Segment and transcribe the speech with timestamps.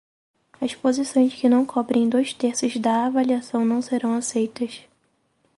[0.59, 4.81] As posições que não cobrem dois terços da avaliação não serão aceitas.